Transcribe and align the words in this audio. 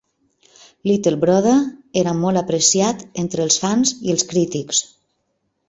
Little 0.91 1.17
Brother 1.23 1.53
era 2.03 2.15
molt 2.23 2.43
apreciat 2.43 3.05
entre 3.27 3.47
els 3.47 3.61
fans 3.67 3.95
i 4.09 4.17
els 4.17 4.29
crítics. 4.33 4.85